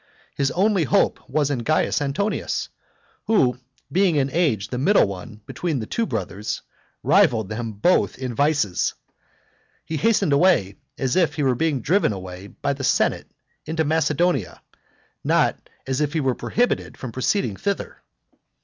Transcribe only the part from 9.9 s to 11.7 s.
hastened away as if he were